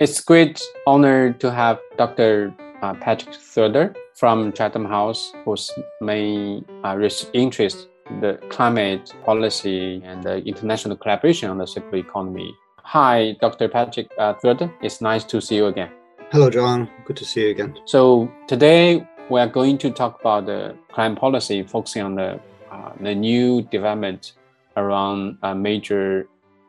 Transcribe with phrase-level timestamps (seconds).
[0.00, 2.54] It's great honor to have Dr.
[2.80, 6.96] Uh, Patrick Schröder from Chatham House, whose main uh,
[7.34, 7.88] interest
[8.22, 12.56] the climate policy and the international collaboration on the circular economy.
[12.78, 13.68] Hi, Dr.
[13.68, 14.72] Patrick uh, Schröder.
[14.80, 15.90] It's nice to see you again.
[16.32, 16.88] Hello, John.
[17.04, 17.78] Good to see you again.
[17.84, 22.40] So today we are going to talk about the climate policy, focusing on the
[22.72, 24.32] uh, the new development
[24.78, 26.26] around uh, major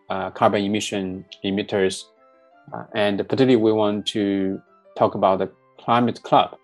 [0.09, 2.07] uh, carbon emission emitters
[2.73, 4.61] uh, and particularly, we want to
[4.97, 6.57] talk about the Climate Club.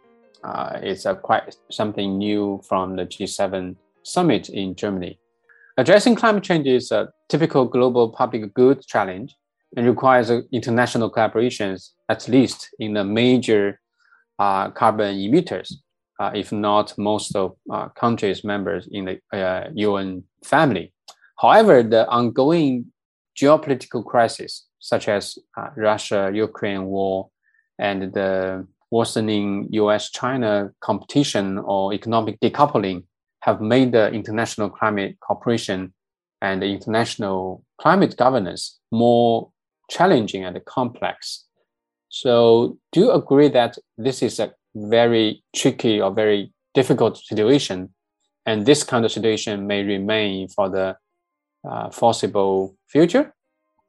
[0.44, 5.20] Uh, it's a quite something new from the G7 summit in Germany.
[5.78, 9.36] Addressing climate change is a typical global public good challenge
[9.76, 13.80] and requires international collaborations, at least in the major
[14.40, 15.74] uh, carbon emitters,
[16.20, 19.20] uh, if not most of uh, countries members in the
[19.76, 20.94] UN uh, family.
[21.40, 22.92] However, the ongoing
[23.38, 27.30] geopolitical crisis such as uh, Russia-Ukraine war
[27.80, 33.04] and the worsening U.S.-China competition or economic decoupling
[33.42, 35.94] have made the international climate cooperation
[36.42, 39.52] and international climate governance more
[39.90, 41.46] challenging and complex.
[42.10, 47.94] So, do you agree that this is a very tricky or very difficult situation,
[48.46, 50.96] and this kind of situation may remain for the
[51.70, 53.34] uh, foreseeable future?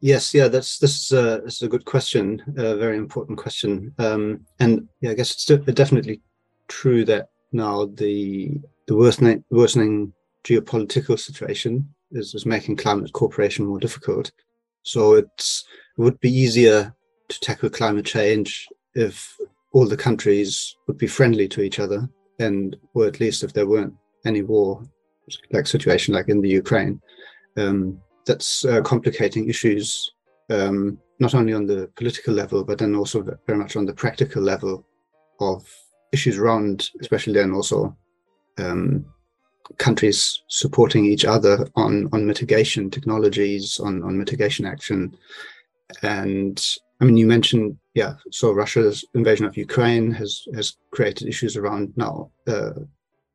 [0.00, 3.92] Yes, yeah, that's this is a, this is a good question, a very important question,
[3.98, 6.20] um, and yeah, I guess it's definitely
[6.68, 8.52] true that now the
[8.86, 10.12] the worsening worsening
[10.44, 14.30] geopolitical situation is, is making climate cooperation more difficult.
[14.84, 15.64] So it's
[15.96, 16.94] it would be easier
[17.28, 19.36] to tackle climate change if
[19.72, 23.66] all the countries would be friendly to each other, and or at least if there
[23.66, 24.82] weren't any war
[25.50, 27.00] like situation like in the Ukraine.
[27.56, 30.12] Um, that's uh, complicating issues
[30.50, 34.42] um, not only on the political level but then also very much on the practical
[34.42, 34.86] level
[35.40, 35.66] of
[36.12, 37.96] issues around especially then also
[38.58, 39.04] um,
[39.78, 45.16] countries supporting each other on on mitigation technologies on on mitigation action.
[46.02, 46.64] And
[47.00, 51.92] i mean you mentioned yeah so russia's invasion of ukraine has has created issues around
[51.96, 52.72] now uh,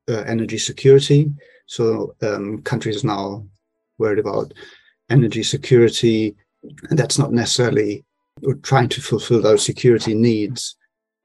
[0.09, 1.31] uh, energy security.
[1.65, 3.45] So um, countries now
[3.97, 4.53] worried about
[5.13, 6.35] energy security.
[6.89, 8.03] And that's not necessarily
[8.69, 10.75] trying to fulfill those security needs,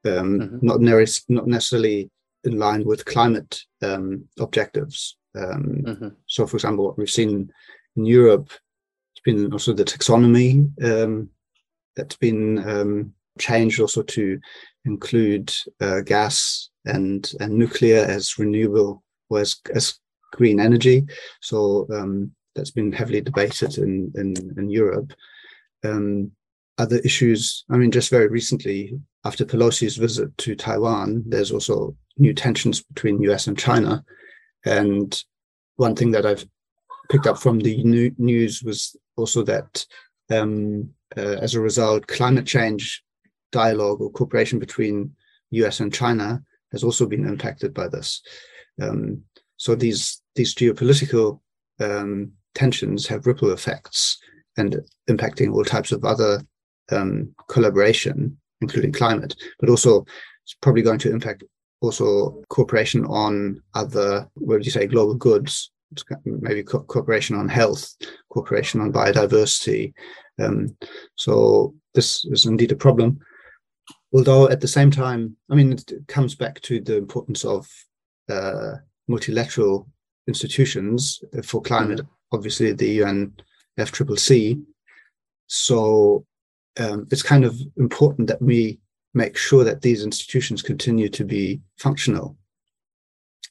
[0.04, 0.66] um, mm-hmm.
[0.69, 2.10] not, ne- not necessarily
[2.44, 5.16] in line with climate um, objectives.
[5.37, 6.09] Um, mm-hmm.
[6.26, 7.50] So, for example, what we've seen
[7.97, 8.50] in Europe,
[9.12, 10.53] it's been also the taxonomy
[10.84, 11.31] um,
[11.97, 14.41] that's been um, changed also to
[14.84, 19.99] include uh, gas and and nuclear as renewable or as, as
[20.32, 21.06] green energy.
[21.41, 25.12] So um, that's been heavily debated in in, in Europe.
[25.84, 26.32] Um,
[26.76, 32.32] other issues, I mean, just very recently, after Pelosi's visit to Taiwan, there's also new
[32.32, 34.04] tensions between US and China.
[34.64, 35.20] And
[35.76, 36.46] one thing that I've
[37.10, 39.84] picked up from the new news was also that
[40.30, 43.02] um, uh, as a result, climate change
[43.50, 45.12] dialogue or cooperation between
[45.50, 46.42] US and China
[46.72, 48.22] has also been impacted by this.
[48.80, 49.22] Um,
[49.56, 51.40] so these these geopolitical
[51.80, 54.19] um, tensions have ripple effects
[54.56, 56.42] and impacting all types of other
[56.91, 60.04] um, collaboration, including climate, but also
[60.44, 61.44] it's probably going to impact
[61.81, 65.70] also cooperation on other, what would you say, global goods,
[66.25, 67.94] maybe co- cooperation on health,
[68.31, 69.92] cooperation on biodiversity.
[70.42, 70.76] Um,
[71.16, 73.20] so this is indeed a problem.
[74.12, 77.69] Although at the same time, I mean, it comes back to the importance of
[78.28, 78.72] uh,
[79.06, 79.88] multilateral
[80.26, 83.32] institutions for climate mm-hmm obviously the UN
[83.78, 84.62] UNFCCC.
[85.46, 86.26] So
[86.78, 88.78] um, it's kind of important that we
[89.14, 92.36] make sure that these institutions continue to be functional.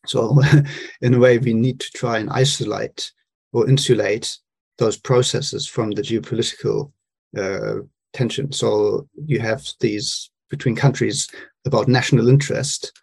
[0.05, 0.39] So,
[1.01, 3.11] in a way, we need to try and isolate
[3.51, 4.37] or insulate
[4.77, 6.91] those processes from the geopolitical
[7.37, 7.83] uh,
[8.13, 8.51] tension.
[8.51, 11.27] So, you have these between countries
[11.65, 12.93] about national interest,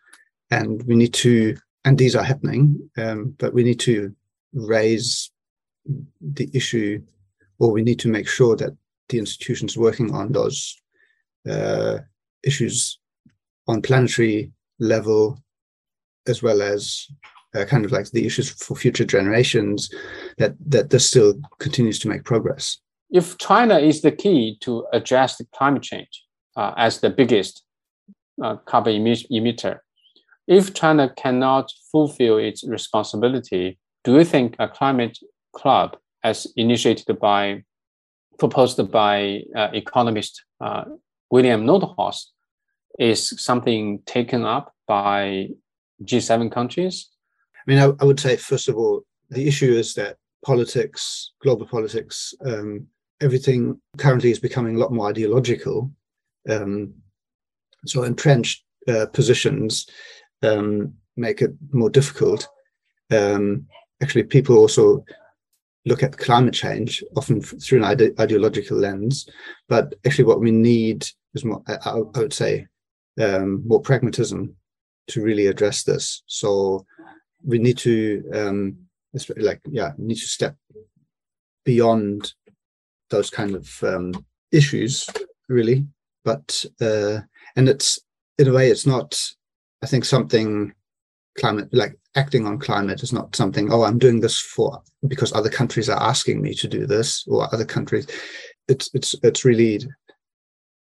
[0.50, 4.14] and we need to, and these are happening, um, but we need to
[4.54, 5.30] raise
[6.20, 7.02] the issue,
[7.58, 8.76] or we need to make sure that
[9.08, 10.80] the institutions working on those
[11.48, 11.98] uh,
[12.42, 12.98] issues
[13.66, 15.38] on planetary level,
[16.26, 17.06] as well as
[17.54, 19.90] uh, kind of like the issues for future generations,
[20.38, 22.78] that that this still continues to make progress.
[23.10, 26.24] If China is the key to address the climate change
[26.56, 27.62] uh, as the biggest
[28.42, 29.78] uh, carbon emitter,
[30.46, 35.18] if China cannot fulfill its responsibility, do you think a climate
[35.54, 37.62] club as initiated by
[38.38, 40.84] proposed by uh, economist uh,
[41.30, 42.26] William Nordhaus,
[42.98, 45.48] is something taken up by
[46.02, 47.10] G7 countries?
[47.56, 51.66] I mean, I, I would say, first of all, the issue is that politics, global
[51.66, 52.86] politics, um,
[53.20, 55.90] everything currently is becoming a lot more ideological.
[56.48, 56.94] Um,
[57.86, 59.86] so entrenched uh, positions
[60.42, 62.48] um, make it more difficult.
[63.10, 63.66] Um,
[64.02, 65.04] actually, people also
[65.84, 69.28] look at climate change often through an ide- ideological lens,
[69.68, 72.66] but actually, what we need is more, I, I would say,
[73.20, 74.54] um, more pragmatism
[75.08, 76.22] to really address this.
[76.26, 76.86] So
[77.44, 78.76] we need to, um,
[79.36, 80.56] like, yeah, need to step
[81.64, 82.32] beyond
[83.10, 85.08] those kind of um, issues,
[85.48, 85.86] really.
[86.24, 87.20] But uh,
[87.56, 87.98] and it's
[88.38, 89.20] in a way, it's not.
[89.82, 90.72] I think something
[91.36, 95.50] climate like acting on climate is not something oh i'm doing this for because other
[95.50, 98.06] countries are asking me to do this or other countries.
[98.68, 99.80] It's it's it's really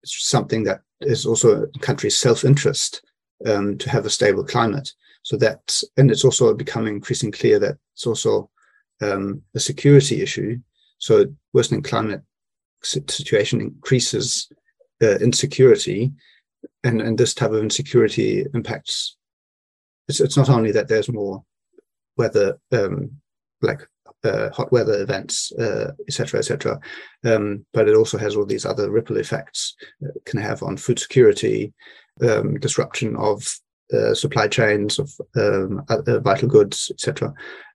[0.03, 3.01] it's something that is also a country's self-interest
[3.45, 4.91] um, to have a stable climate.
[5.23, 8.49] So that and it's also becoming increasingly clear that it's also
[9.01, 10.57] um, a security issue.
[10.99, 12.21] So worsening climate
[12.81, 14.47] situation increases
[15.01, 16.13] uh, insecurity
[16.83, 19.17] and and this type of insecurity impacts
[20.07, 21.43] it's, it's not only that there's more
[22.17, 23.11] weather um,
[23.61, 23.87] like
[24.23, 25.51] uh, hot weather events
[26.07, 26.79] etc uh, etc
[27.23, 30.77] et um, but it also has all these other ripple effects it can have on
[30.77, 31.73] food security
[32.21, 33.59] um, disruption of
[33.93, 35.85] uh, supply chains of um,
[36.23, 37.31] vital goods etc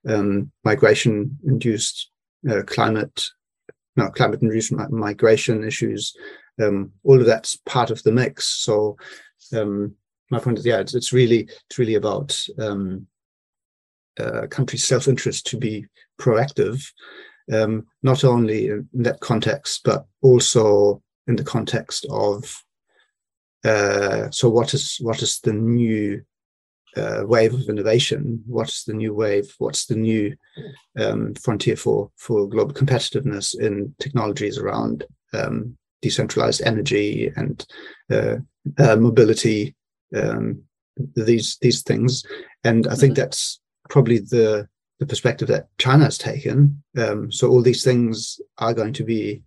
[0.09, 2.09] um, migration induced
[2.49, 3.29] uh, climate
[3.95, 6.13] no climate induced migration issues
[6.61, 8.47] um, all of that's part of the mix.
[8.47, 8.97] So
[9.55, 9.95] um,
[10.31, 13.07] my point is, yeah, it's, it's really it's really about um,
[14.19, 15.85] uh, country's self-interest to be
[16.19, 16.83] proactive,
[17.51, 22.63] um, not only in that context, but also in the context of
[23.63, 26.23] uh, so what is what is the new
[26.97, 28.43] uh, wave of innovation?
[28.47, 29.53] What's the new wave?
[29.59, 30.35] What's the new
[30.99, 37.65] um, frontier for for global competitiveness in technologies around um, decentralized energy and
[38.11, 38.37] uh,
[38.77, 39.75] uh, mobility
[40.15, 40.63] um,
[41.15, 42.23] these these things,
[42.63, 43.21] and I think mm-hmm.
[43.21, 43.59] that's
[43.89, 44.67] probably the
[44.99, 46.83] the perspective that China has taken.
[46.97, 49.41] Um, so all these things are going to be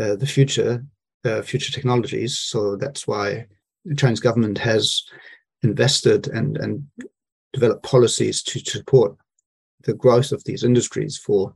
[0.00, 0.84] uh, the future
[1.24, 2.38] uh, future technologies.
[2.38, 3.46] So that's why
[3.84, 5.02] the Chinese government has
[5.62, 6.84] invested and and
[7.52, 9.16] developed policies to, to support
[9.84, 11.54] the growth of these industries for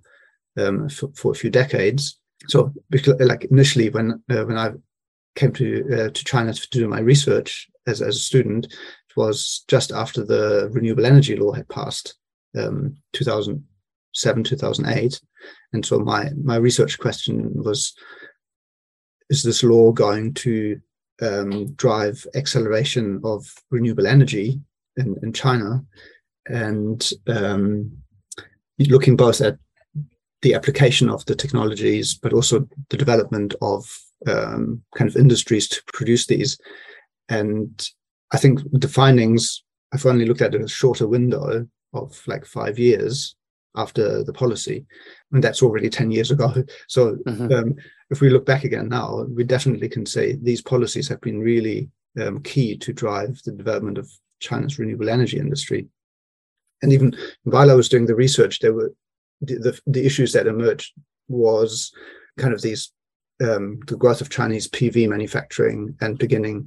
[0.59, 2.19] um, for, for, a few decades.
[2.49, 2.73] So,
[3.19, 4.71] like initially, when uh, when I
[5.35, 9.65] came to uh, to China to do my research, as, as a student, it was
[9.69, 12.15] just after the renewable energy law had passed,
[12.59, 15.21] um, 2007, 2008.
[15.73, 17.95] And so my, my research question was,
[19.31, 20.81] is this law going to
[21.21, 24.61] um, drive acceleration of renewable energy
[24.97, 25.85] in, in China?
[26.49, 27.97] And um,
[28.79, 29.59] looking both at
[30.43, 33.85] the application of the technologies, but also the development of
[34.27, 36.59] um, kind of industries to produce these.
[37.29, 37.89] And
[38.33, 39.63] I think the findings,
[39.93, 43.35] I've only looked at a shorter window of like five years
[43.75, 44.87] after the policy,
[45.33, 46.53] and that's already 10 years ago.
[46.89, 47.53] So mm-hmm.
[47.53, 47.75] um,
[48.11, 51.91] if we look back again now, we definitely can say these policies have been really
[52.21, 55.89] um, key to drive the development of China's renewable energy industry.
[56.83, 58.93] And even while I was doing the research, there were
[59.41, 60.93] the, the, the issues that emerged
[61.29, 61.93] was
[62.39, 62.93] kind of these
[63.43, 66.67] um, the growth of Chinese PV manufacturing and beginning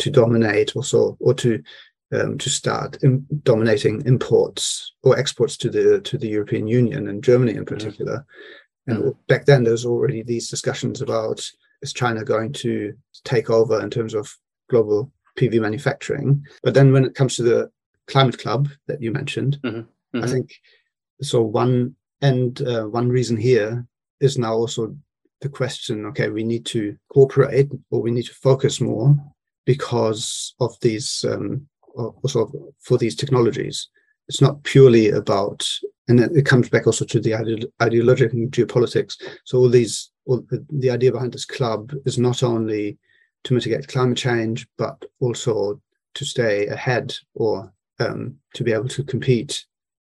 [0.00, 1.62] to dominate also or to
[2.12, 7.22] um, to start in dominating imports or exports to the to the European Union and
[7.22, 8.18] Germany in particular.
[8.18, 8.92] Mm-hmm.
[8.92, 9.20] And mm-hmm.
[9.28, 11.48] back then, there's already these discussions about
[11.82, 14.36] is China going to take over in terms of
[14.68, 16.44] global PV manufacturing.
[16.62, 17.70] But then, when it comes to the
[18.06, 19.78] climate club that you mentioned, mm-hmm.
[19.78, 20.24] Mm-hmm.
[20.24, 20.52] I think
[21.22, 21.42] so.
[21.42, 23.86] One and uh, one reason here
[24.20, 24.96] is now also
[25.40, 26.06] the question.
[26.06, 29.14] Okay, we need to cooperate or we need to focus more
[29.74, 32.50] because of these um, also
[32.80, 33.88] for these technologies.
[34.28, 35.64] It's not purely about,
[36.08, 37.34] and it comes back also to the
[37.80, 39.14] ideological geopolitics.
[39.44, 42.98] So all these, all the, the idea behind this club is not only
[43.44, 45.80] to mitigate climate change, but also
[46.14, 49.64] to stay ahead or um, to be able to compete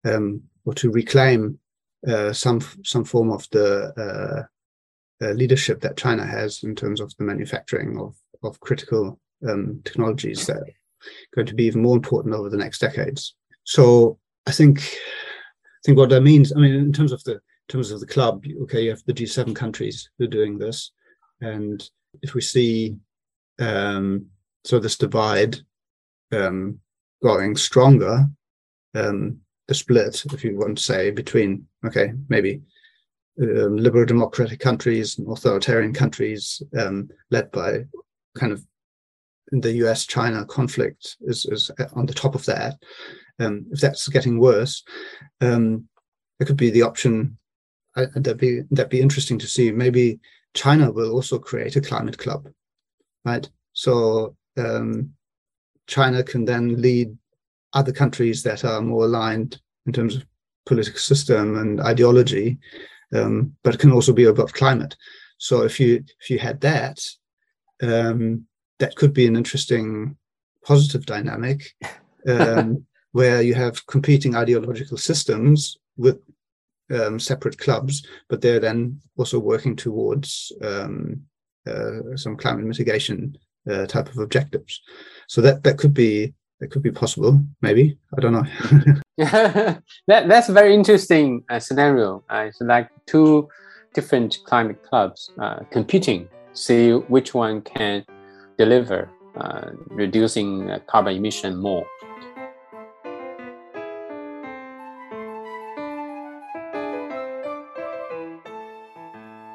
[0.04, 1.58] um, or to reclaim
[2.06, 3.68] uh, some some form of the
[4.06, 9.80] uh, uh, leadership that China has in terms of the manufacturing of of critical um,
[9.84, 10.66] technologies that are
[11.34, 13.34] going to be even more important over the next decades.
[13.64, 17.40] So I think I think what that means, I mean, in terms of the in
[17.68, 20.92] terms of the club, okay, you have the G7 countries who are doing this,
[21.40, 21.88] and
[22.22, 22.96] if we see
[23.60, 24.26] um,
[24.64, 25.58] so this divide
[26.32, 26.80] um,
[27.22, 28.26] growing stronger,
[28.94, 32.60] um, the split, if you want to say, between okay, maybe
[33.40, 37.84] um, liberal democratic countries and authoritarian countries um, led by
[38.34, 38.64] kind of
[39.50, 42.76] the US China conflict is, is on the top of that.
[43.38, 44.82] Um, if that's getting worse,
[45.40, 45.88] um,
[46.38, 47.38] it could be the option.
[47.96, 49.72] Uh, that'd be that'd be interesting to see.
[49.72, 50.20] Maybe
[50.54, 52.48] China will also create a climate club,
[53.24, 53.48] right?
[53.72, 55.12] So um,
[55.86, 57.16] China can then lead
[57.72, 60.24] other countries that are more aligned in terms of
[60.66, 62.58] political system and ideology,
[63.14, 64.96] um, but can also be about climate.
[65.38, 67.00] So if you if you had that,
[67.82, 68.46] um,
[68.80, 70.16] that could be an interesting
[70.64, 71.74] positive dynamic
[72.26, 76.18] um, where you have competing ideological systems with
[76.90, 81.22] um, separate clubs, but they're then also working towards um,
[81.66, 83.36] uh, some climate mitigation
[83.70, 84.80] uh, type of objectives.
[85.28, 87.40] So that that could be that could be possible.
[87.62, 88.46] Maybe I don't know.
[89.18, 89.82] that
[90.28, 92.24] that's a very interesting uh, scenario.
[92.30, 93.48] Uh, it's like two
[93.94, 98.04] different climate clubs uh, competing, see which one can
[98.60, 99.08] deliver,
[99.40, 101.86] uh, reducing carbon emission more.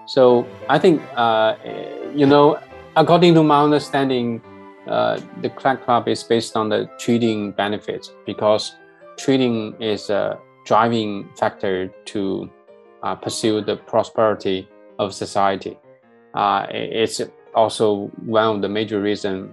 [0.08, 1.56] So I think, uh,
[2.16, 2.58] you know,
[2.96, 4.42] according to my understanding,
[4.88, 8.76] uh, the Club is based on the trading benefits because
[9.18, 12.50] trading is a driving factor to
[13.04, 15.78] uh, pursue the prosperity of society.
[16.34, 17.22] Uh, it's
[17.56, 19.50] also one of the major reasons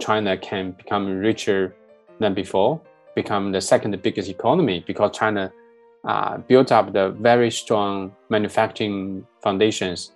[0.00, 1.74] China can become richer
[2.18, 2.80] than before,
[3.14, 5.52] become the second biggest economy because China
[6.04, 10.12] uh, built up the very strong manufacturing foundations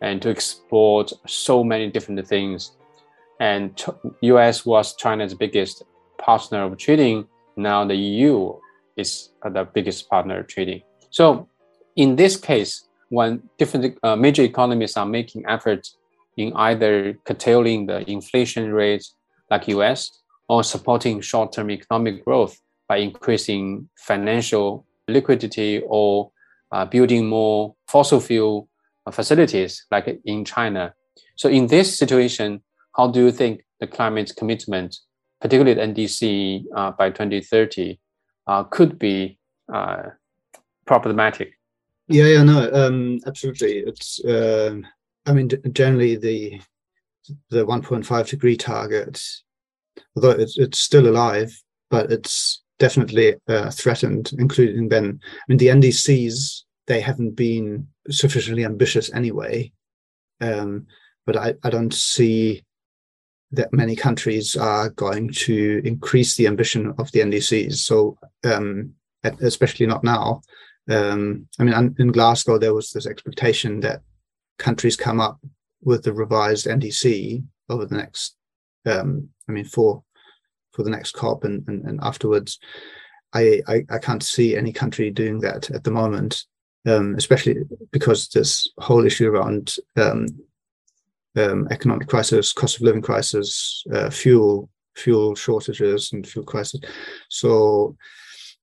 [0.00, 2.72] and to export so many different things.
[3.40, 3.82] And
[4.20, 4.66] U.S.
[4.66, 5.82] was China's biggest
[6.18, 7.26] partner of trading.
[7.56, 8.54] Now the EU
[8.96, 10.82] is the biggest partner of trading.
[11.10, 11.48] So
[11.96, 15.96] in this case, when different uh, major economies are making efforts
[16.36, 19.14] in either curtailing the inflation rates
[19.50, 20.10] like US
[20.48, 22.58] or supporting short-term economic growth
[22.88, 26.30] by increasing financial liquidity or
[26.72, 28.68] uh, building more fossil fuel
[29.10, 30.94] facilities like in China.
[31.36, 32.62] So in this situation,
[32.96, 34.96] how do you think the climate commitment,
[35.40, 37.98] particularly the NDC uh, by 2030,
[38.46, 39.38] uh, could be
[39.72, 40.02] uh,
[40.86, 41.52] problematic?
[42.08, 43.78] Yeah, yeah, no, um, absolutely.
[43.78, 44.76] It's, uh,
[45.26, 46.60] I mean, generally the
[47.50, 49.22] the 1.5 degree target,
[50.16, 51.56] although it's, it's still alive,
[51.88, 55.20] but it's definitely uh, threatened, including then.
[55.22, 59.72] I mean, the NDCs they haven't been sufficiently ambitious anyway.
[60.40, 60.86] Um,
[61.26, 62.64] but I, I don't see
[63.52, 67.74] that many countries are going to increase the ambition of the NDCs.
[67.74, 70.42] So, um, especially not now.
[70.90, 74.02] Um, I mean, in Glasgow, there was this expectation that
[74.62, 75.40] countries come up
[75.82, 78.36] with the revised NDC over the next,
[78.86, 80.02] um, I mean, for
[80.72, 82.58] for the next COP and, and, and afterwards.
[83.34, 86.44] I, I, I can't see any country doing that at the moment
[86.86, 87.56] um, especially
[87.90, 90.26] because this whole issue around um,
[91.36, 96.80] um, economic crisis, cost of living crisis, uh, fuel fuel shortages, and fuel crisis.
[97.30, 97.96] So,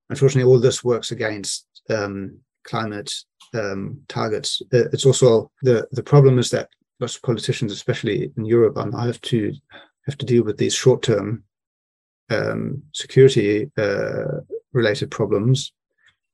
[0.09, 3.11] unfortunately, all this works against um, climate
[3.53, 4.61] um, targets.
[4.73, 8.89] Uh, it's also the the problem is that lots of politicians, especially in Europe, are
[8.89, 9.53] now have to
[10.05, 11.43] have to deal with these short term
[12.29, 14.41] um, security uh,
[14.73, 15.73] related problems,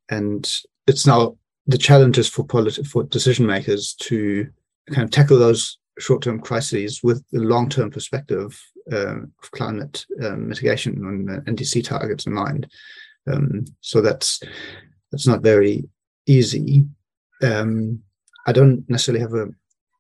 [0.10, 4.48] and it's now the challenges for politi- for decision makers to
[4.92, 8.60] kind of tackle those short-term crises with the long-term perspective
[8.92, 12.68] uh, of climate um, mitigation and NDC targets in mind.
[13.28, 14.42] Um, so that's
[15.12, 15.88] that's not very
[16.28, 16.86] easy.
[17.44, 18.02] Um,
[18.48, 19.48] I don't necessarily have a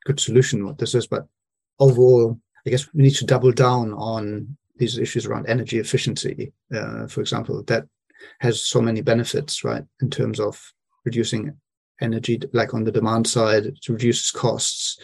[0.06, 1.26] good solution what this is, but
[1.80, 7.08] overall, I guess we need to double down on these issues around energy efficiency, uh,
[7.08, 7.88] for example, that
[8.40, 10.60] has so many benefits, right, in terms of
[11.06, 11.56] reducing
[12.02, 14.98] energy like on the demand side it reduces costs.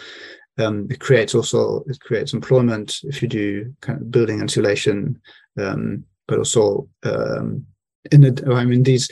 [0.58, 5.20] Um, it creates also it creates employment if you do kind of building insulation
[5.58, 7.66] um, but also um,
[8.12, 9.10] in the i mean these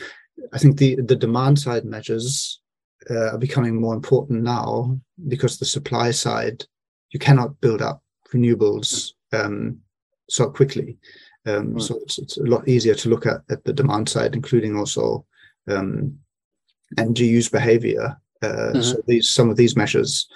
[0.51, 2.58] i think the the demand side measures
[3.09, 6.63] uh, are becoming more important now because the supply side
[7.11, 8.03] you cannot build up
[8.33, 9.77] renewables um,
[10.29, 10.97] so quickly
[11.47, 11.83] um, right.
[11.83, 15.25] so it's, it's a lot easier to look at, at the demand side including also
[15.69, 16.19] um,
[17.25, 18.17] use behavior.
[18.41, 18.81] Uh, mm-hmm.
[18.81, 20.27] So these some of these measures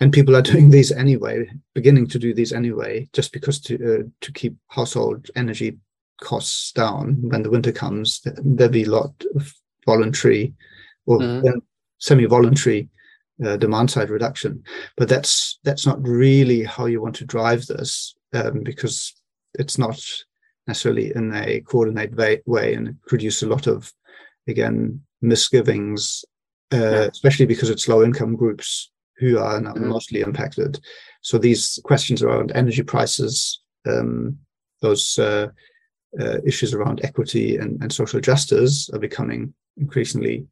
[0.00, 4.02] and people are doing these anyway, beginning to do these anyway, just because to uh,
[4.20, 5.78] to keep household energy
[6.20, 8.20] costs down when the winter comes.
[8.24, 9.52] There'll be a lot of
[9.86, 10.54] voluntary
[11.06, 11.58] or mm-hmm.
[11.98, 12.88] Semi-voluntary
[13.44, 14.62] uh, demand side reduction,
[14.96, 19.14] but that's that's not really how you want to drive this um, because
[19.54, 20.00] it's not
[20.66, 23.92] necessarily in a coordinated way, way and produce a lot of
[24.48, 26.24] again misgivings,
[26.72, 27.08] uh, yeah.
[27.12, 29.88] especially because it's low income groups who are mm-hmm.
[29.88, 30.78] mostly impacted.
[31.22, 34.38] So these questions around energy prices, um,
[34.82, 35.48] those uh,
[36.20, 40.46] uh, issues around equity and, and, social justice are becoming increasingly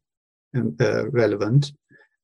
[0.55, 1.71] uh, relevant.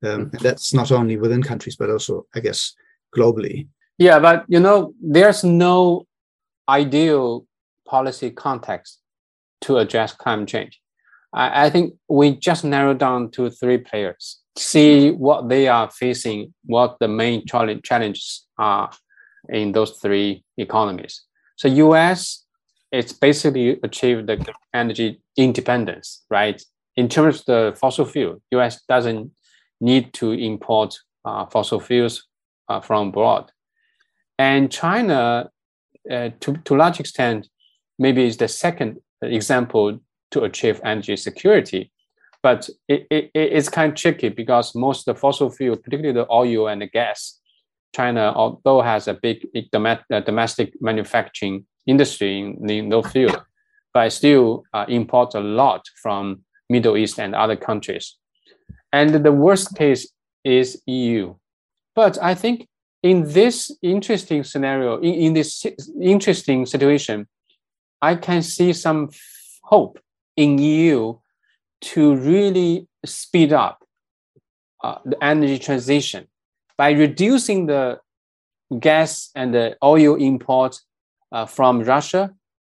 [0.04, 0.38] Um, mm-hmm.
[0.38, 2.74] that's not only within countries, but also, I guess,
[3.16, 3.68] globally.
[3.98, 6.08] Yeah, but you know, there's no
[6.68, 7.46] ideal
[7.88, 9.00] policy context
[9.62, 10.82] to address climate change.
[11.34, 16.54] I, I think we just narrow down to three players see what they are facing,
[16.66, 18.92] what the main challenge, challenges are
[19.50, 21.24] in those three economies.
[21.56, 22.46] So US,
[22.92, 26.62] it's basically achieved the energy independence, right?
[27.02, 29.32] In terms of the fossil fuel, US doesn't
[29.80, 30.90] need to import
[31.26, 32.28] uh, fossil fuels
[32.70, 33.52] uh, from abroad.
[34.38, 35.50] And China,
[36.10, 37.50] uh, to, to a large extent,
[37.98, 40.00] maybe is the second example
[40.32, 41.92] to achieve energy security
[42.44, 46.32] but it, it, it's kind of tricky because most of the fossil fuel, particularly the
[46.32, 47.40] oil and the gas,
[47.96, 53.38] China, although has a big domestic manufacturing industry in, in those fields,
[53.94, 56.42] but still uh, imports a lot from
[56.72, 58.18] Middle East and other countries.
[58.94, 60.12] And the worst case
[60.44, 61.36] is EU.
[61.96, 62.68] But I think
[63.04, 65.66] in this interesting scenario, in, in this
[66.02, 67.28] interesting situation,
[68.02, 69.10] I can see some
[69.64, 70.00] hope
[70.36, 71.18] in EU
[71.82, 73.84] to really speed up
[74.84, 76.28] uh, the energy transition
[76.78, 78.00] by reducing the
[78.80, 80.80] gas and the oil import
[81.32, 82.34] uh, from Russia,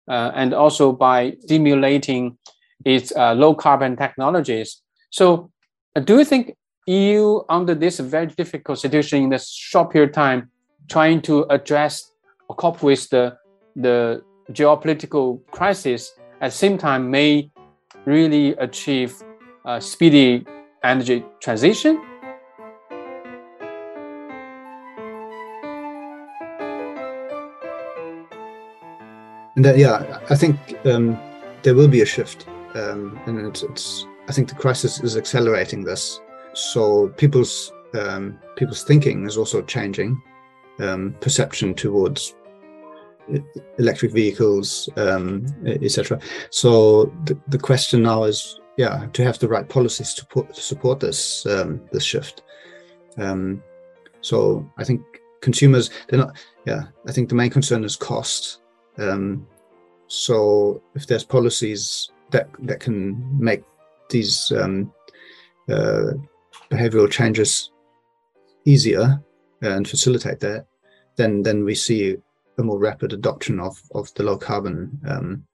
[0.08, 2.36] uh, and also by stimulating
[2.84, 4.82] its uh, low carbon technologies.
[5.10, 5.50] So,
[5.96, 6.56] uh, do you think
[6.86, 10.50] EU, under this very difficult situation in this short period of time,
[10.88, 12.10] trying to address
[12.48, 13.36] or cope with the
[13.76, 17.50] the geopolitical crisis, at the same time may
[18.04, 19.22] really achieve
[19.64, 20.44] a speedy
[20.82, 22.00] energy transition?
[29.56, 31.18] And that, yeah, I think um,
[31.62, 35.84] there will be a shift, um, and it's, it's, I think the crisis is accelerating
[35.84, 36.20] this.
[36.54, 40.20] So people's um, people's thinking is also changing,
[40.80, 42.34] um, perception towards
[43.78, 46.20] electric vehicles, um, etc.
[46.50, 51.00] So the, the question now is, yeah, to have the right policies to, put, support
[51.00, 52.42] this um, this shift.
[53.16, 53.62] Um,
[54.20, 55.02] so I think
[55.40, 56.36] consumers, they're not.
[56.66, 58.60] Yeah, I think the main concern is cost.
[60.06, 62.98] So if there's policies that that can
[63.38, 63.62] make
[64.10, 64.92] these um,
[65.70, 66.12] uh,
[66.70, 67.70] behavioral changes
[68.64, 69.22] easier
[69.62, 70.66] and facilitate that,
[71.16, 72.16] then then we see
[72.58, 75.44] a more rapid adoption of of the low carbon um,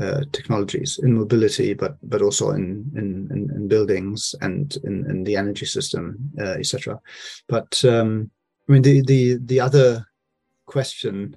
[0.00, 5.24] uh, technologies in mobility, but but also in in, in, in buildings and in, in
[5.24, 7.00] the energy system, uh, etc.
[7.48, 8.30] But um,
[8.68, 10.06] I mean, the the the other
[10.66, 11.36] question,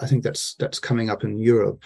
[0.00, 1.84] I think that's that's coming up in Europe,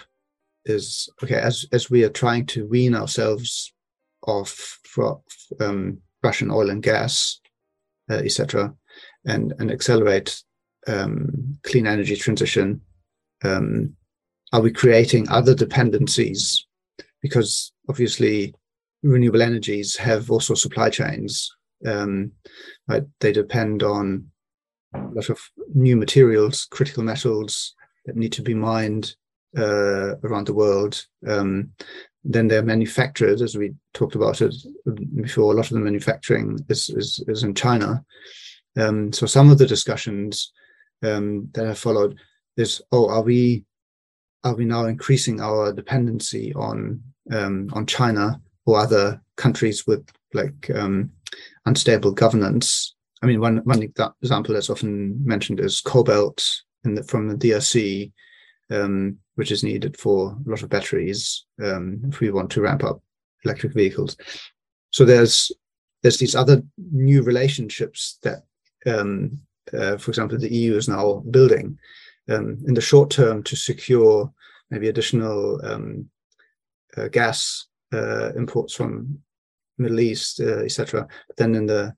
[0.65, 3.73] is okay as as we are trying to wean ourselves
[4.27, 5.19] off from
[5.59, 7.39] um, Russian oil and gas,
[8.09, 8.73] uh, etc.,
[9.25, 10.41] and and accelerate
[10.87, 12.81] um, clean energy transition?
[13.43, 13.95] Um,
[14.53, 16.65] are we creating other dependencies?
[17.21, 18.53] Because obviously,
[19.03, 21.51] renewable energies have also supply chains.
[21.85, 22.31] Um,
[22.87, 23.03] right?
[23.19, 24.27] They depend on
[24.93, 25.39] a lot of
[25.73, 27.75] new materials, critical metals
[28.05, 29.15] that need to be mined
[29.57, 31.05] uh, around the world.
[31.27, 31.71] Um,
[32.23, 34.55] then they're manufactured, as we talked about it
[35.15, 35.53] before.
[35.53, 38.03] A lot of the manufacturing is is, is in China.
[38.77, 40.51] Um, so some of the discussions
[41.03, 42.17] um, that have followed
[42.57, 43.63] is oh are we
[44.43, 50.69] are we now increasing our dependency on um, on China or other countries with like
[50.73, 51.11] um,
[51.65, 52.95] unstable governance?
[53.21, 53.81] I mean, one one
[54.21, 56.43] example that's often mentioned is cobalt
[56.83, 58.11] the, from the DRC,
[58.71, 62.83] um, which is needed for a lot of batteries um, if we want to ramp
[62.83, 63.01] up
[63.43, 64.17] electric vehicles.
[64.91, 65.51] So there's
[66.01, 68.43] there's these other new relationships that
[68.85, 69.39] um,
[69.73, 71.77] uh, for example, the EU is now building
[72.29, 74.31] um, in the short term to secure
[74.69, 76.09] maybe additional um,
[76.97, 79.19] uh, gas uh, imports from
[79.77, 81.07] Middle East, uh, etc.
[81.37, 81.95] Then in the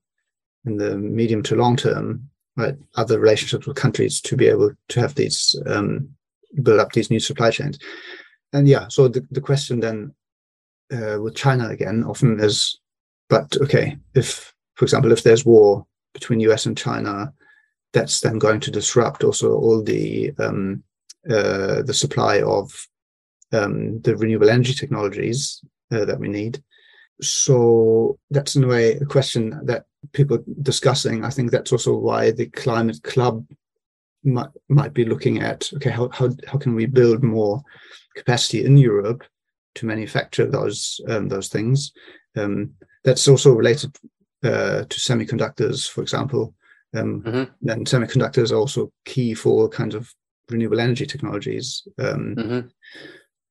[0.65, 4.99] in the medium to long term, right, other relationships with countries to be able to
[4.99, 6.09] have these um,
[6.61, 7.79] build up these new supply chains.
[8.53, 10.13] And yeah, so the, the question then
[10.91, 12.79] uh, with China again often is,
[13.29, 17.33] but okay, if for example, if there's war between US and China,
[17.93, 20.83] that's then going to disrupt also all the um,
[21.29, 22.71] uh, the supply of
[23.51, 26.61] um, the renewable energy technologies uh, that we need.
[27.21, 31.25] So that's in a way a question that people discussing.
[31.25, 33.45] I think that's also why the climate club
[34.27, 37.61] might might be looking at okay how how how can we build more
[38.15, 39.23] capacity in Europe
[39.75, 41.91] to manufacture those um, those things.
[42.35, 42.71] Um,
[43.03, 43.95] that's also related
[44.43, 46.53] uh, to semiconductors, for example.
[46.95, 47.69] Um, mm-hmm.
[47.69, 50.13] And semiconductors are also key for kinds of
[50.49, 51.87] renewable energy technologies.
[51.99, 52.67] Um, mm-hmm.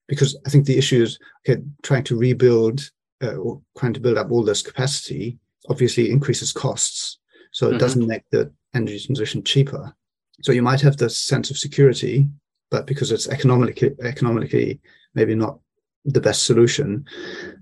[0.09, 2.81] Because I think the issue is okay, trying to rebuild
[3.23, 7.19] uh, or trying to build up all this capacity obviously increases costs.
[7.53, 7.79] So it mm-hmm.
[7.79, 9.95] doesn't make the energy transition cheaper.
[10.43, 12.29] So you might have this sense of security,
[12.71, 14.81] but because it's economically economically
[15.15, 15.59] maybe not
[16.05, 17.05] the best solution.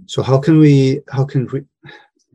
[0.07, 1.63] So how can we how can we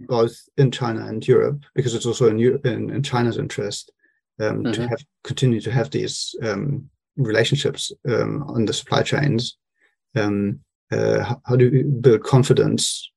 [0.07, 3.91] both in China and Europe, because it's also in in, in China's interest
[4.39, 4.71] um, mm-hmm.
[4.71, 9.57] to have continue to have these um, relationships um, on the supply chains.
[10.15, 13.11] Um, uh, how, do we build confidence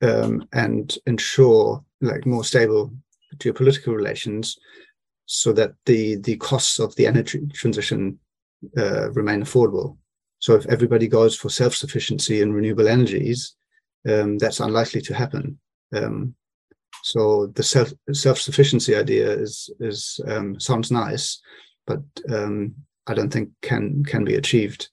[0.00, 2.90] um, and ensure like more stable
[3.36, 4.56] geopolitical relations,
[5.26, 8.18] so that the the costs of the energy transition
[8.76, 9.96] uh, remain affordable?
[10.38, 13.56] So if everybody goes for self sufficiency in renewable energies,
[14.08, 15.58] um, that's unlikely to happen.
[15.94, 16.34] Um,
[17.02, 21.40] so the self self sufficiency idea is is um, sounds nice,
[21.86, 22.74] but um,
[23.06, 24.88] I don't think can can be achieved.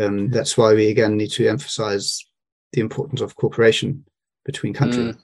[0.00, 2.24] Um, that's why we again need to emphasize
[2.72, 4.04] the importance of cooperation
[4.44, 5.16] between countries.
[5.16, 5.20] Mm.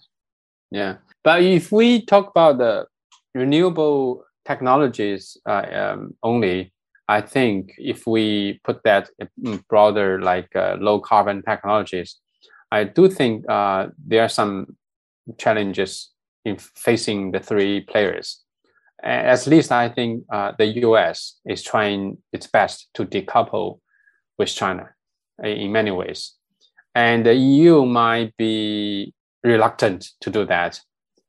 [0.70, 2.86] Yeah, but if we talk about the
[3.34, 6.72] renewable technologies uh, um, only,
[7.08, 9.10] I think if we put that
[9.68, 12.16] broader, like uh, low carbon technologies,
[12.70, 14.76] I do think uh, there are some
[15.38, 16.10] challenges
[16.44, 18.42] in facing the three players.
[19.02, 23.80] At least I think uh, the US is trying its best to decouple
[24.38, 24.90] with China
[25.42, 26.34] in many ways.
[26.94, 29.12] And the EU might be
[29.44, 30.80] reluctant to do that.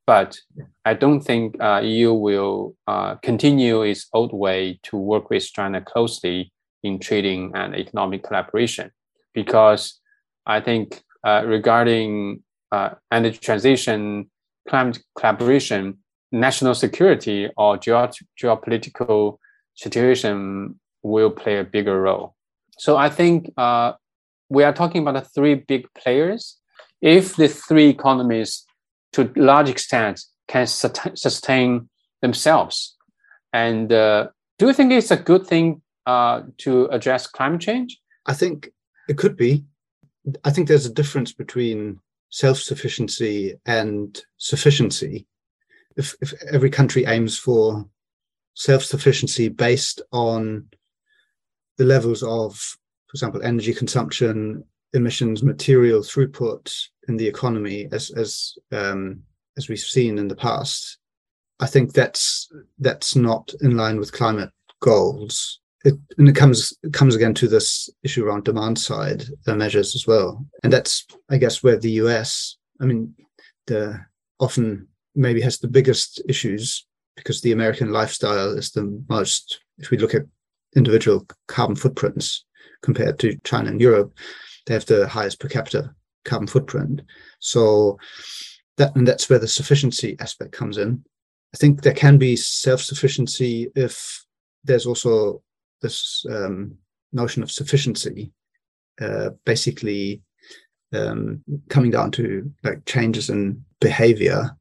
[0.07, 0.39] But
[0.85, 5.81] I don't think uh, EU will uh, continue its old way to work with China
[5.81, 8.91] closely in trading and economic collaboration,
[9.33, 9.99] because
[10.45, 12.41] I think uh, regarding
[12.71, 14.31] uh, energy transition,
[14.69, 15.97] climate collaboration,
[16.31, 18.09] national security, or geo-
[18.41, 19.37] geopolitical
[19.75, 22.35] situation will play a bigger role.
[22.77, 23.93] So I think uh,
[24.49, 26.57] we are talking about the three big players.
[27.01, 28.66] If the three economies,
[29.17, 31.89] to large extent, can sustain
[32.21, 32.95] themselves,
[33.51, 34.27] and uh,
[34.59, 37.99] do you think it's a good thing uh, to address climate change?
[38.25, 38.69] I think
[39.09, 39.65] it could be.
[40.43, 41.99] I think there's a difference between
[42.29, 45.25] self sufficiency and sufficiency.
[45.95, 47.89] If, if every country aims for
[48.53, 50.67] self sufficiency based on
[51.77, 56.73] the levels of, for example, energy consumption, emissions, material throughput
[57.07, 59.21] in the economy, as as um,
[59.57, 60.97] as we've seen in the past,
[61.59, 66.93] I think that's that's not in line with climate goals it, and it comes it
[66.93, 71.63] comes again to this issue around demand side measures as well, and that's I guess
[71.63, 73.13] where the US, I mean,
[73.67, 73.99] the
[74.39, 79.59] often maybe has the biggest issues because the American lifestyle is the most.
[79.77, 80.25] If we look at
[80.75, 82.43] individual carbon footprints
[82.81, 84.13] compared to China and Europe,
[84.67, 85.93] they have the highest per capita
[86.25, 87.01] carbon footprint.
[87.39, 87.97] So
[88.77, 91.03] that and that's where the sufficiency aspect comes in.
[91.55, 94.23] I think there can be self-sufficiency if
[94.63, 95.41] there's also
[95.81, 96.77] this um,
[97.13, 98.31] notion of sufficiency
[98.99, 100.21] uh, basically
[100.93, 104.51] um, coming down to like changes in behavior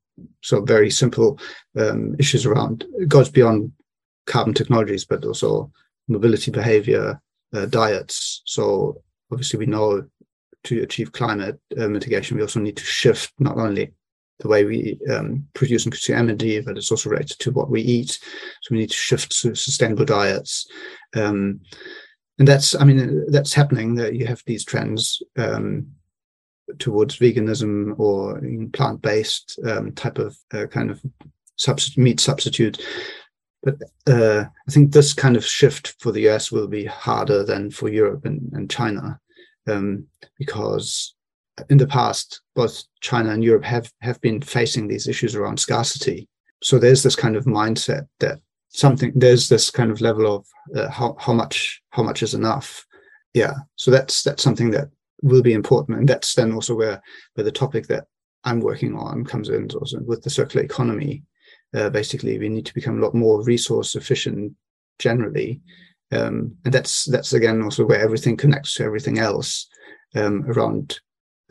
[0.43, 1.39] so very simple
[1.77, 3.73] um, issues around it goes beyond
[4.27, 5.71] carbon technologies but also
[6.09, 7.21] mobility behavior
[7.55, 10.05] uh, diets so obviously we know
[10.65, 13.93] to achieve climate uh, mitigation we also need to shift not only
[14.41, 17.81] the way we um, produce and consume energy, but it's also related to what we
[17.81, 18.19] eat.
[18.63, 20.67] So we need to shift to sustainable diets.
[21.15, 21.61] Um,
[22.39, 25.87] and that's, I mean, that's happening that you have these trends um,
[26.79, 31.03] towards veganism or plant based um, type of uh, kind of
[31.97, 32.85] meat substitute.
[33.67, 37.71] But uh, I think this kind of shift for the US will be harder than
[37.71, 39.21] for Europe and, and China
[39.67, 40.07] um,
[40.39, 41.15] because
[41.69, 46.29] in the past, both China and Europe have, have been facing these issues around scarcity.
[46.63, 50.91] so there's this kind of mindset that something there's this kind of level of uh,
[50.91, 52.87] how how much how much is enough.
[53.35, 53.55] Yeah.
[53.77, 54.89] So that's that's something that
[55.23, 55.99] will be important.
[55.99, 57.03] And that's then also where
[57.35, 58.05] where the topic that
[58.47, 61.23] i'm working on comes in also with the circular economy
[61.75, 64.53] uh, basically we need to become a lot more resource efficient
[64.99, 65.61] generally
[66.13, 69.69] um, and that's that's again also where everything connects to everything else
[70.15, 71.01] um, around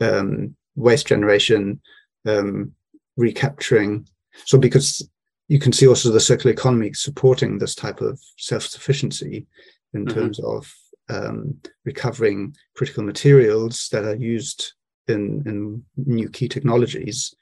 [0.00, 1.80] um, waste generation
[2.26, 2.72] um,
[3.16, 4.06] recapturing
[4.44, 5.08] so because
[5.48, 9.46] you can see also the circular economy supporting this type of self-sufficiency
[9.94, 10.18] in mm-hmm.
[10.18, 10.72] terms of
[11.08, 14.72] um, recovering critical materials that are used
[15.08, 17.34] in, in new key technologies.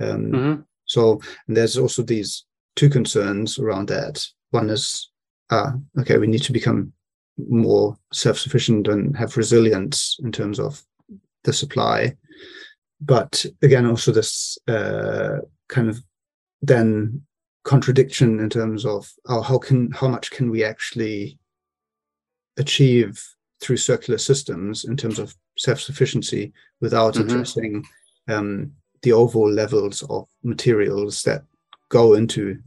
[0.00, 0.60] Um, mm-hmm.
[0.92, 2.44] So there's also these
[2.76, 4.26] two concerns around that.
[4.50, 5.10] One is,
[5.48, 6.92] uh, okay, we need to become
[7.48, 10.82] more self-sufficient and have resilience in terms of
[11.44, 12.14] the supply.
[13.00, 15.98] But again, also this uh, kind of
[16.60, 17.22] then
[17.64, 21.38] contradiction in terms of oh, how can how much can we actually
[22.58, 23.18] achieve
[23.60, 27.28] through circular systems in terms of self-sufficiency without mm-hmm.
[27.28, 27.84] addressing
[28.28, 28.72] um,
[29.02, 31.44] the overall levels of materials that
[31.88, 32.58] go into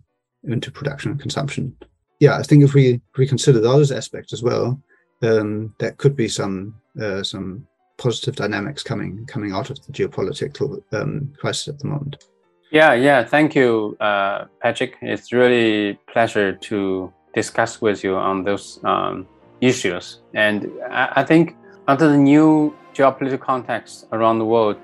[0.44, 1.76] into production and consumption.
[2.20, 4.82] Yeah, I think if we if we consider those aspects as well,
[5.24, 7.68] um, there could be some uh, some
[7.98, 12.24] positive dynamics coming coming out of the geopolitical um, crisis at the moment.
[12.72, 13.24] Yeah, yeah.
[13.24, 14.98] Thank you, uh, Patrick.
[15.02, 19.28] It's really pleasure to discuss with you on those um,
[19.62, 20.22] issues.
[20.34, 21.56] And I, I, think
[21.88, 24.78] under the new geopolitical context around the world,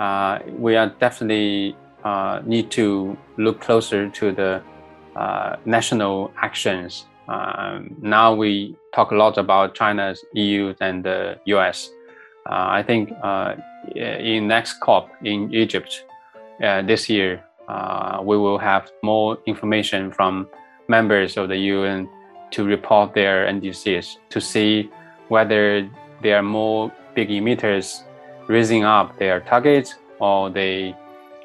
[0.00, 4.62] uh, we are definitely uh, need to look closer to the
[5.14, 7.04] uh, national actions.
[7.28, 11.90] Um, now we talk a lot about China's EU and the US.
[12.48, 13.56] Uh, I think uh,
[13.94, 16.04] in next COP in Egypt,
[16.64, 17.44] uh, this year,
[18.22, 20.48] we will have more information from
[20.88, 22.08] members of the UN
[22.52, 24.90] to report their NDCs to see
[25.28, 25.88] whether
[26.22, 28.02] there are more big emitters
[28.50, 30.94] raising up their targets or they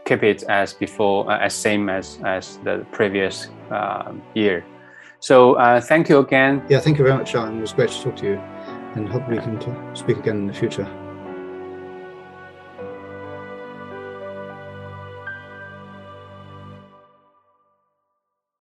[0.05, 4.65] keep it as before, uh, as same as, as the previous uh, year.
[5.19, 6.63] So uh, thank you again.
[6.69, 7.57] Yeah, thank you very much, Sean.
[7.57, 8.41] It was great to talk to you
[8.95, 9.59] and hope we can
[9.95, 10.87] speak again in the future.